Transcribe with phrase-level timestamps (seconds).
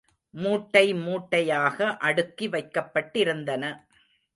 [0.33, 3.63] மூட்டை மூட்டையாக அடுக்கி வைக்கப்பட்டிருந்தன.